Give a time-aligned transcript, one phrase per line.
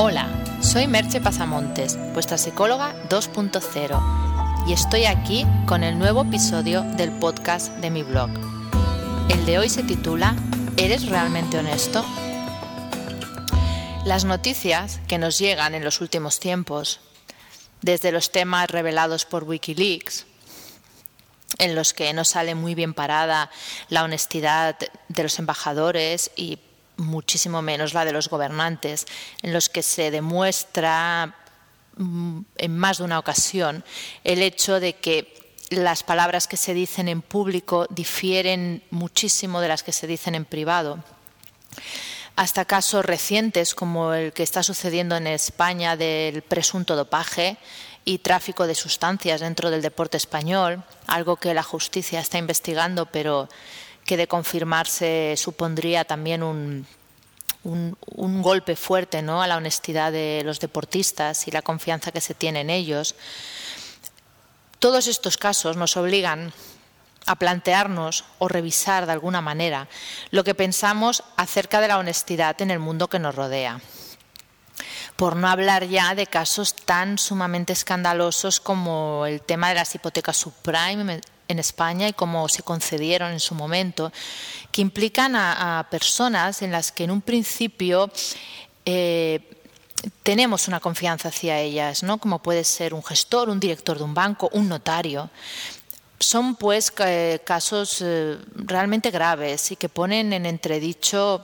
[0.00, 0.28] Hola,
[0.62, 7.72] soy Merche Pasamontes, vuestra psicóloga 2.0, y estoy aquí con el nuevo episodio del podcast
[7.78, 8.30] de mi blog.
[9.28, 10.36] El de hoy se titula
[10.76, 12.06] ¿Eres realmente honesto?
[14.04, 17.00] Las noticias que nos llegan en los últimos tiempos,
[17.82, 20.26] desde los temas revelados por Wikileaks,
[21.58, 23.50] en los que no sale muy bien parada
[23.88, 24.76] la honestidad
[25.08, 26.60] de los embajadores y
[26.98, 29.06] muchísimo menos la de los gobernantes,
[29.42, 31.34] en los que se demuestra
[31.96, 33.84] mm, en más de una ocasión
[34.24, 35.38] el hecho de que
[35.70, 40.44] las palabras que se dicen en público difieren muchísimo de las que se dicen en
[40.44, 41.02] privado.
[42.36, 47.58] Hasta casos recientes como el que está sucediendo en España del presunto dopaje
[48.04, 53.48] y tráfico de sustancias dentro del deporte español, algo que la justicia está investigando, pero
[54.08, 56.86] que de confirmarse supondría también un,
[57.62, 59.42] un, golpe fuerte ¿no?
[59.42, 63.14] a la honestidad de los deportistas y la confianza que se tiene en ellos.
[64.78, 66.54] Todos estos casos nos obligan
[67.26, 69.88] a plantearnos o revisar de alguna manera
[70.30, 73.78] lo que pensamos acerca de la honestidad en el mundo que nos rodea.
[75.16, 80.38] Por no hablar ya de casos tan sumamente escandalosos como el tema de las hipotecas
[80.38, 84.12] subprime en España y cómo se concedieron en su momento,
[84.70, 88.10] que implican a, personas en las que en un principio
[88.84, 89.40] eh,
[90.22, 92.18] tenemos una confianza hacia ellas, ¿no?
[92.18, 95.30] como puede ser un gestor, un director de un banco, un notario.
[96.20, 96.90] Son pues
[97.44, 101.42] casos eh, realmente graves y que ponen en entredicho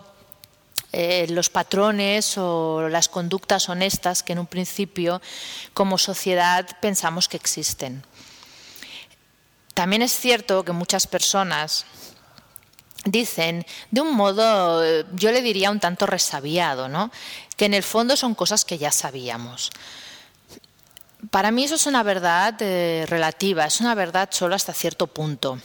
[0.97, 5.21] eh, los patrones o las conductas honestas que en un principio
[5.73, 8.05] como sociedad pensamos que existen.
[9.75, 11.85] También es cierto que muchas personas
[13.05, 17.11] dicen de un modo, yo le diría un tanto resabiado, ¿no?
[17.57, 19.71] que en el fondo son cosas que ya sabíamos.
[21.31, 25.59] Para mí eso es una verdad eh, relativa, es una verdad solo hasta cierto punto.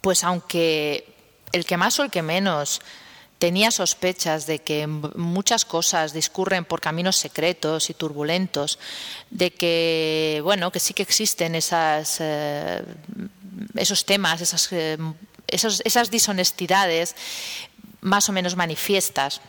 [0.00, 1.14] Pues aunque
[1.52, 2.80] el que más o el que menos
[3.38, 8.78] tenía sospechas de que muchas cosas discurren por caminos secretos y turbulentos,
[9.30, 12.84] de que bueno, que sí que existen eh,
[13.74, 14.96] esos temas, esas, eh,
[15.48, 17.14] esas dishonestidades
[18.00, 19.40] más o menos manifiestas.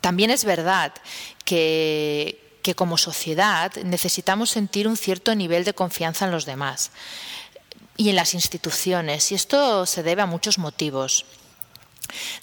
[0.00, 0.92] También es verdad
[1.44, 6.90] que, que como sociedad necesitamos sentir un cierto nivel de confianza en los demás
[7.96, 11.24] y en las instituciones, y esto se debe a muchos motivos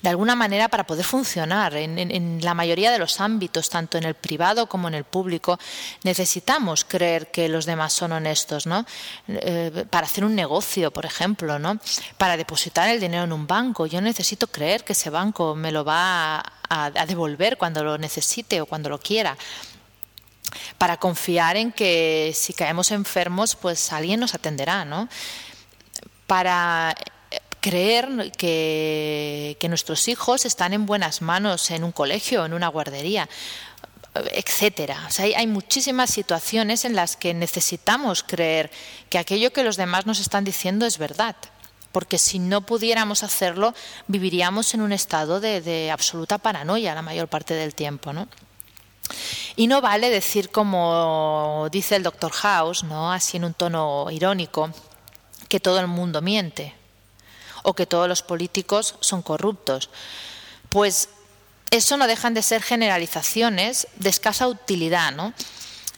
[0.02, 4.14] de alguna manera para poder funcionar en, la mayoría de los ámbitos, tanto en el
[4.14, 5.58] privado como en el público,
[6.02, 8.86] necesitamos creer que los demás son honestos, ¿no?
[9.28, 11.78] Eh, para hacer un negocio, por ejemplo, ¿no?
[12.18, 15.84] Para depositar el dinero en un banco, yo necesito creer que ese banco me lo
[15.84, 19.36] va a, a devolver cuando lo necesite o cuando lo quiera
[20.78, 25.08] para confiar en que si caemos enfermos, pues alguien nos atenderá, ¿no?
[26.26, 26.94] Para
[27.66, 33.28] creer que, nuestros hijos están en buenas manos en un colegio, en una guardería
[34.32, 35.08] etcétera.
[35.18, 38.70] hay, hay, muchísimas situaciones en las que necesitamos creer
[39.10, 41.36] que aquello que los demás nos están diciendo es verdad,
[41.90, 43.74] porque si no pudiéramos hacerlo,
[44.06, 48.28] viviríamos en un estado de, absoluta paranoia la mayor parte del tiempo, ¿no?
[49.56, 53.12] Y no vale decir como dice el doctor House, ¿no?
[53.12, 54.70] así en un tono irónico,
[55.48, 56.85] que todo el mundo miente
[57.66, 59.90] o que todos los políticos son corruptos.
[60.70, 61.08] Pues
[61.72, 65.34] eso no dejan de ser generalizaciones de escasa utilidad, ¿no?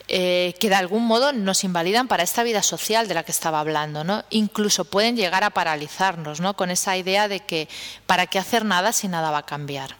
[0.08, 3.60] Eh, que de algún modo nos invalidan para esta vida social de la que estaba
[3.60, 4.24] hablando, ¿no?
[4.30, 6.56] Incluso pueden llegar a paralizarnos, ¿no?
[6.56, 7.68] Con esa idea de que
[8.06, 9.94] para qué hacer nada si nada va a cambiar.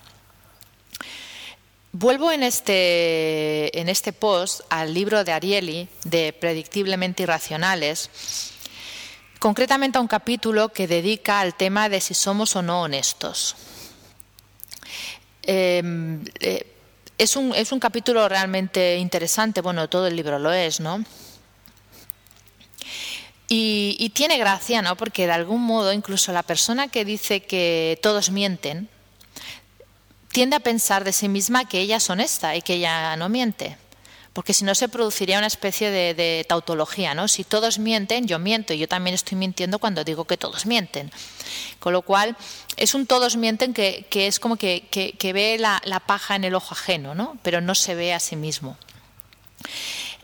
[1.93, 8.09] Vuelvo en este, en este post al libro de Ariely de Predictiblemente Irracionales,
[9.38, 13.56] concretamente a un capítulo que dedica al tema de si somos o no honestos.
[15.43, 16.66] Em, eh,
[17.16, 21.05] es, un, es un capítulo realmente interesante, bueno, todo el libro lo es, ¿no?
[23.49, 24.94] Y, y, tiene gracia, ¿no?
[24.96, 28.90] Porque de algún modo incluso la persona que dice que todos mienten
[30.32, 33.79] tiende a pensar de sí misma que ella es honesta y que ella no miente
[34.38, 37.26] porque si no se produciría una especie de, tautología, ¿no?
[37.26, 41.11] Si todos mienten, yo miento, y yo también estoy mintiendo cuando digo que todos mienten.
[41.81, 42.37] Con lo cual,
[42.76, 44.85] es un todos mienten que, es como que,
[45.35, 47.37] ve la, paja en el ojo ajeno, ¿no?
[47.43, 48.76] Pero no se ve a sí mismo.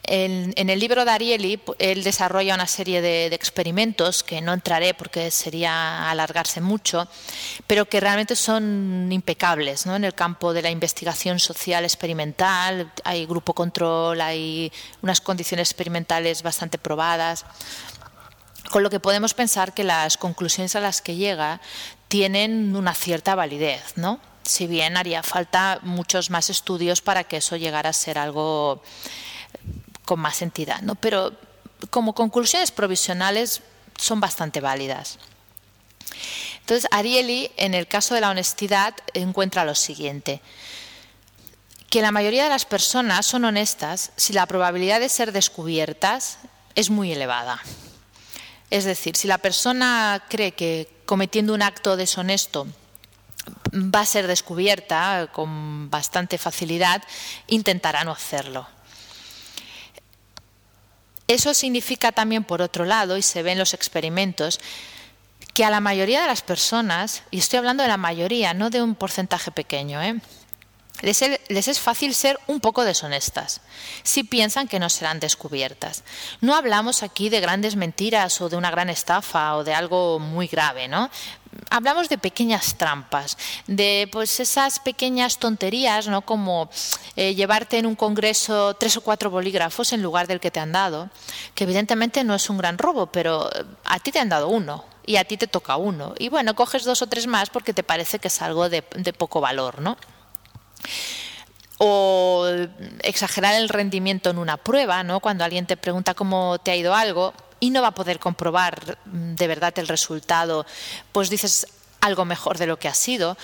[0.06, 5.30] En, el libro de Ariely, él desarrolla una serie de, experimentos que no entraré porque
[5.30, 7.08] sería alargarse mucho,
[7.66, 9.96] pero que realmente son impecables ¿no?
[9.96, 12.92] en el campo de la investigación social experimental.
[13.04, 14.70] Hay grupo control, hay
[15.00, 17.46] unas condiciones experimentales bastante probadas
[18.70, 21.60] con lo que podemos pensar que las conclusiones a las que llega
[22.08, 24.20] tienen una cierta validez, ¿no?
[24.42, 28.82] Si bien haría falta muchos más estudios para que eso llegara a ser algo
[30.04, 30.94] con más entidad, ¿no?
[30.94, 31.32] Pero
[31.90, 33.62] como conclusiones provisionales
[33.98, 35.18] son bastante válidas.
[36.60, 40.40] Entonces, Ariely, en el caso de la honestidad, encuentra lo siguiente,
[41.90, 46.38] que la mayoría de las personas son honestas si la probabilidad de ser descubiertas
[46.74, 47.60] es muy elevada.
[48.70, 52.66] Es decir, si la persona cree que cometiendo un acto deshonesto
[53.72, 57.02] va a ser descubierta con bastante facilidad,
[57.46, 58.66] intentará no hacerlo.
[61.34, 64.60] Eso significa también, por otro lado, y se ve en los experimentos,
[65.52, 68.81] que a la mayoría de las personas, y estoy hablando de la mayoría, no de
[68.81, 70.20] un porcentaje pequeño, ¿eh?
[71.04, 73.60] Les, es fácil ser un poco deshonestas
[74.02, 76.04] si piensan que no serán descubiertas.
[76.40, 80.46] No hablamos aquí de grandes mentiras o de una gran estafa o de algo muy
[80.46, 81.10] grave, ¿no?
[81.70, 83.36] hablamos de pequeñas trampas,
[83.66, 86.22] de pues esas pequeñas tonterías, ¿no?
[86.22, 86.68] Como
[87.16, 90.72] eh, llevarte en un congreso tres o cuatro bolígrafos en lugar del que te han
[90.72, 91.10] dado,
[91.54, 94.84] que evidentemente no es un gran robo, pero eh, a ti te han dado uno
[95.06, 96.14] y a ti te toca uno.
[96.18, 99.12] Y bueno, coges dos o tres más porque te parece que es algo de, de
[99.12, 99.96] poco valor, ¿no?
[101.78, 102.46] O
[103.02, 105.20] exagerar el rendimiento en una prueba, ¿no?
[105.20, 108.98] Cuando alguien te pregunta cómo te ha ido algo, y no va a poder comprobar
[109.06, 110.66] mm, de verdad el resultado,
[111.12, 111.66] pues dices
[112.00, 113.36] algo mejor de lo que ha sido,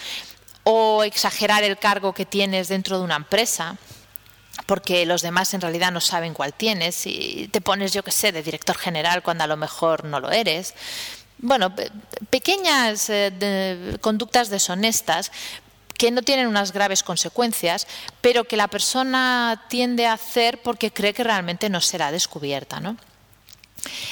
[0.64, 3.78] o exagerar el cargo que tienes dentro de una empresa
[4.66, 8.30] porque los demás en realidad no saben cuál tienes y te pones, yo qué sé,
[8.30, 10.74] de director general cuando a lo mejor no lo eres.
[11.38, 11.74] Bueno,
[12.28, 15.32] pequeñas eh, conductas deshonestas
[16.00, 17.86] que no tienen unas graves consecuencias,
[18.22, 22.96] pero que la persona tiende a hacer porque cree que realmente no será descubierta, ¿no?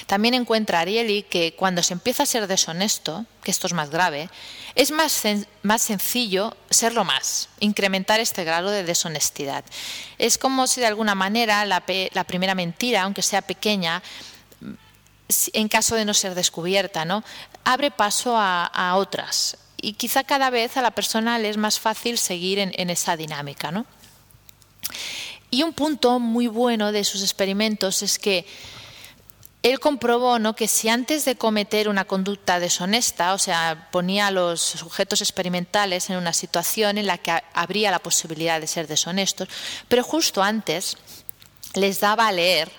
[0.07, 4.29] También encuentra Ariely que cuando se empieza a ser deshonesto, que esto es más grave,
[4.75, 5.23] es más,
[5.63, 9.65] más sencillo serlo más, incrementar este grado de deshonestidad.
[10.19, 14.03] Es como si de alguna manera la, primera mentira, aunque sea pequeña,
[15.55, 17.25] en caso de no ser descubierta, ¿no?
[17.65, 19.57] abre paso a, otras.
[19.81, 23.71] Y quizá cada vez a la persona le es más fácil seguir en, esa dinámica.
[23.71, 23.87] ¿no?
[25.51, 28.45] Y un punto muy bueno de sus experimentos es que
[29.63, 30.55] él comprobó ¿no?
[30.55, 36.11] que si antes de cometer una conducta deshonesta, o sea, ponía a los sujetos experimentales
[36.11, 39.49] en una situación en la que habría la posibilidad de ser deshonestos,
[39.89, 40.97] pero justo antes
[41.75, 42.71] les daba a leer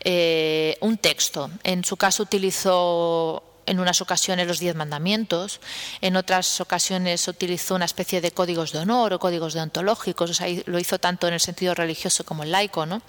[0.00, 1.50] eh, un texto.
[1.62, 5.60] En su caso utilizó en unas ocasiones los diez mandamientos,
[6.00, 10.98] en otras ocasiones utilizó una especie de códigos de honor o códigos deontológicos, lo hizo
[10.98, 13.02] tanto en el sentido religioso como en laico, ¿no?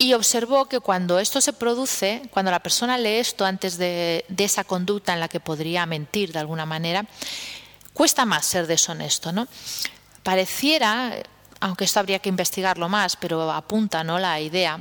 [0.00, 4.64] y observó que cuando esto se produce, cuando la persona lee esto antes de, esa
[4.64, 7.04] conducta en la que podría mentir de alguna manera,
[7.92, 9.30] cuesta más ser deshonesto.
[9.30, 9.46] ¿no?
[10.22, 11.16] Pareciera,
[11.60, 14.18] aunque esto habría que investigarlo más, pero apunta ¿no?
[14.18, 14.80] la idea,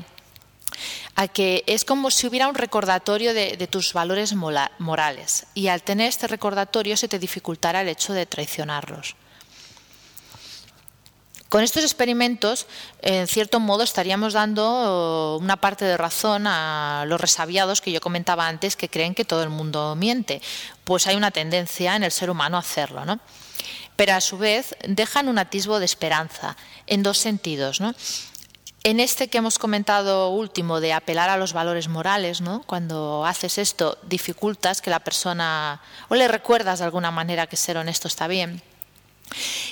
[1.15, 6.07] a que es como si hubiera un recordatorio de, tus valores morales y al tener
[6.07, 9.15] este recordatorio se te dificultará el hecho de traicionarlos.
[11.49, 12.67] Con estos experimentos,
[13.01, 18.47] en cierto modo, estaríamos dando una parte de razón a los resabiados que yo comentaba
[18.47, 20.43] antes que creen que todo el mundo miente.
[20.83, 23.19] Pues hay una tendencia en el ser humano a hacerlo, ¿no?
[23.95, 26.55] Pero a su vez dejan un atisbo de esperanza
[26.85, 27.95] en dos sentidos, ¿no?
[28.83, 32.63] En este que hemos comentado último de apelar a los valores morales, ¿no?
[32.65, 37.77] Cuando haces esto, dificultas que la persona o le recuerdas de alguna manera que ser
[37.77, 38.61] honesto está bien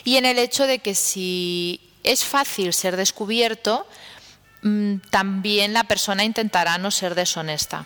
[0.04, 3.88] y en el hecho de que si es fácil ser descubierto,
[4.62, 7.86] mm, también la persona intentará no ser deshonesta.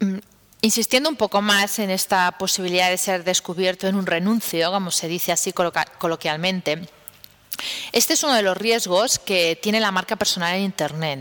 [0.00, 0.18] Mm,
[0.60, 5.08] insistiendo un poco más en esta posibilidad de ser descubierto en un renuncio, como se
[5.08, 6.88] dice así coloquialmente,
[7.92, 11.20] este es uno de los riesgos que tiene la marca personal en Internet.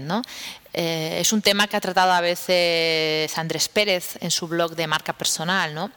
[0.74, 4.88] Eh, es un tema que ha tratado a veces Andrés Pérez en su blog de
[4.88, 5.74] marca personal.
[5.74, 5.92] ¿no?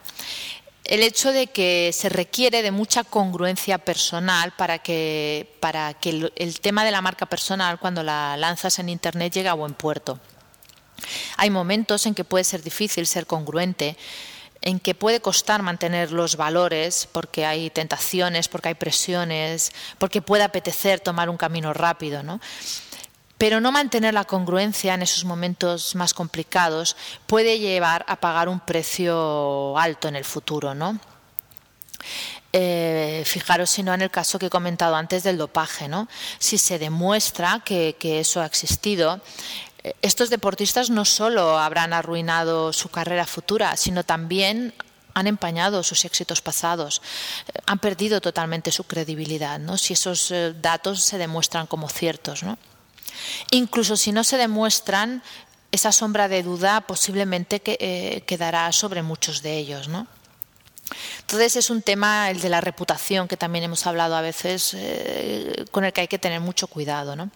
[0.90, 6.60] el hecho de que se requiere de mucha congruencia personal para que, para que el,
[6.60, 10.18] tema de la marca personal, cuando la lanzas en Internet, llegue a buen puerto.
[11.36, 13.96] Hay momentos en que puede ser difícil ser congruente.
[14.62, 20.42] En que puede costar mantener los valores porque hay tentaciones, porque hay presiones, porque puede
[20.42, 22.40] apetecer tomar un camino rápido, ¿no?
[23.38, 26.94] Pero no mantener la congruencia en esos momentos más complicados
[27.26, 31.00] puede llevar a pagar un precio alto en el futuro, ¿no?
[32.52, 36.08] Eh, fijaros si no en el caso que he comentado antes del dopaje, ¿no?
[36.38, 39.20] Si se demuestra que, que eso ha existido,
[40.02, 44.74] estos deportistas no solo habrán arruinado su carrera futura, sino también
[45.14, 47.02] han empañado sus éxitos pasados,
[47.66, 49.76] han perdido totalmente su credibilidad, ¿no?
[49.78, 52.42] si esos eh, datos se demuestran como ciertos.
[52.42, 52.58] ¿no?
[53.50, 55.22] Incluso si no se demuestran,
[55.72, 59.88] esa sombra de duda posiblemente eh, quedará sobre muchos de ellos.
[59.88, 60.06] ¿no?
[61.20, 65.64] Entonces es un tema, el de la reputación, que también hemos hablado a veces, eh,
[65.70, 67.14] con el que hay que tener mucho cuidado.
[67.14, 67.30] ¿no?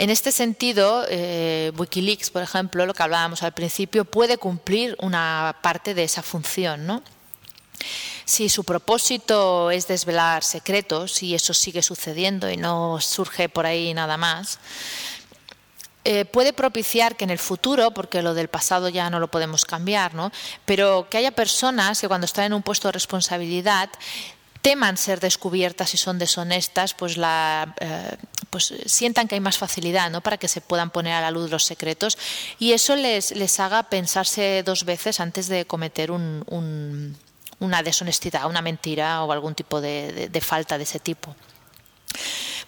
[0.00, 5.54] En este sentido, eh, Wikileaks, por ejemplo, lo que hablábamos al principio, puede cumplir una
[5.60, 7.02] parte de esa función, ¿no?
[8.24, 13.92] Si su propósito es desvelar secretos y eso sigue sucediendo y no surge por ahí
[13.92, 14.58] nada más,
[16.04, 19.66] eh, puede propiciar que en el futuro, porque lo del pasado ya no lo podemos
[19.66, 20.32] cambiar, ¿no?
[20.64, 23.90] pero que haya personas que cuando están en un puesto de responsabilidad
[24.62, 28.16] teman ser descubiertas y son deshonestas, pues, eh,
[28.50, 30.20] pues sientan que hay más facilidad ¿no?
[30.20, 32.18] para que se puedan poner a la luz los secretos
[32.58, 37.16] y eso les, les haga pensarse dos veces antes de cometer un,
[37.58, 41.34] una deshonestidad, una mentira o algún tipo de, de falta de ese tipo.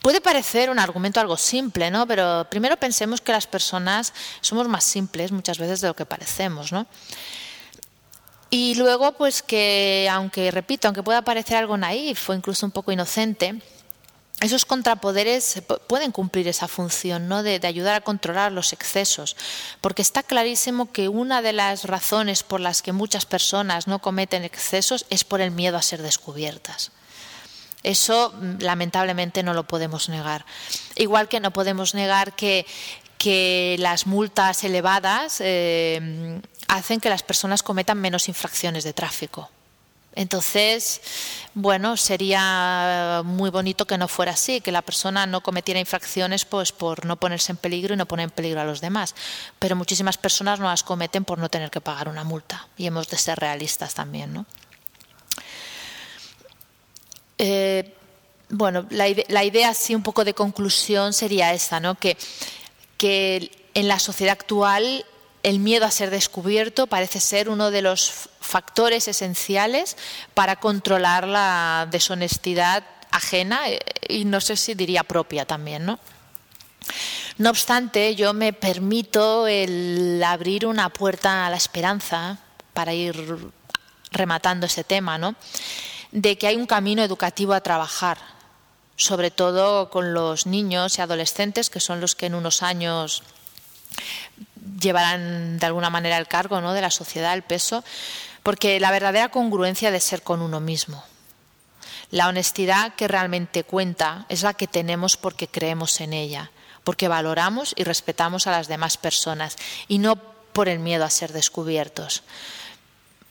[0.00, 2.08] Puede parecer un argumento algo simple, ¿no?
[2.08, 6.72] Pero primero pensemos que las personas somos más simples muchas veces de lo que parecemos,
[6.72, 6.86] ¿no?
[8.54, 12.92] Y luego, pues que, aunque, repito, aunque pueda parecer algo naif o incluso un poco
[12.92, 13.54] inocente,
[14.42, 17.42] esos contrapoderes pueden cumplir esa función ¿no?
[17.42, 19.38] de, ayudar a controlar los excesos,
[19.80, 24.44] porque está clarísimo que una de las razones por las que muchas personas no cometen
[24.44, 26.92] excesos es por el miedo a ser descubiertas.
[27.82, 30.44] Eso mm, lamentablemente no lo podemos negar.
[30.94, 32.66] Igual que no podemos negar que,
[33.78, 36.42] las multas elevadas eh,
[36.72, 39.50] hacen que las personas cometan menos infracciones de tráfico.
[40.14, 41.02] Entonces,
[41.54, 46.72] bueno, sería muy bonito que no fuera así, que la persona no cometiera infracciones pues
[46.72, 49.14] por no ponerse en peligro y no poner en peligro a los demás.
[49.58, 53.08] Pero muchísimas personas no las cometen por no tener que pagar una multa y hemos
[53.08, 54.46] de ser realistas también, ¿no?
[57.36, 57.94] Eh,
[58.48, 61.96] bueno, la, la, idea así un poco de conclusión sería esta, ¿no?
[61.96, 62.16] Que,
[62.98, 65.04] que en la sociedad actual
[65.42, 69.96] el miedo a ser descubierto parece ser uno de los factores esenciales
[70.34, 75.98] para controlar la deshonestidad ajena eh, y no sé si diría propia también, ¿no?
[77.38, 82.38] No obstante, yo me permito el abrir una puerta a la esperanza
[82.72, 83.14] para ir
[84.10, 85.34] rematando ese tema, ¿no?
[86.10, 88.18] De que hay un camino educativo a trabajar,
[88.96, 93.22] sobre todo con los niños y adolescentes, que son los que en unos años
[94.82, 96.74] llevarán de alguna manera el cargo ¿no?
[96.74, 97.84] de la sociedad, el peso,
[98.42, 101.04] porque la verdadera congruencia de ser con uno mismo.
[102.10, 106.50] La honestidad que realmente cuenta es la que tenemos porque creemos en ella,
[106.84, 109.56] porque valoramos y respetamos a las demás personas
[109.88, 112.22] y no por el miedo a ser descubiertos.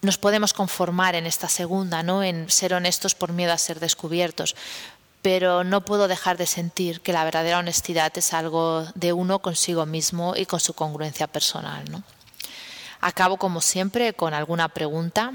[0.02, 2.24] Nos podemos conformar en esta segunda, ¿no?
[2.24, 4.56] en ser honestos por miedo a ser descubiertos,
[5.22, 9.86] pero no puedo dejar de sentir que la verdadera honestidad es algo de uno consigo
[9.86, 11.86] mismo y con su congruencia personal.
[13.00, 15.34] Acabo, como siempre, con alguna pregunta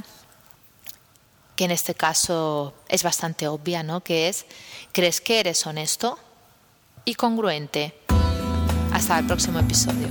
[1.56, 4.02] que en este caso es bastante obvia, ¿no?
[4.02, 4.46] que es,
[4.92, 6.18] ¿crees que eres honesto
[7.04, 7.94] y congruente?
[8.92, 10.08] Hasta el próximo episodio.